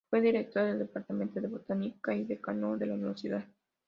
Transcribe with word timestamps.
Fue 0.09 0.19
director 0.19 0.63
del 0.65 0.79
Departamento 0.79 1.39
de 1.39 1.47
Botánica 1.47 2.15
y 2.15 2.23
decano 2.23 2.75
de 2.75 2.87
la 2.87 2.95
Universidad. 2.95 3.45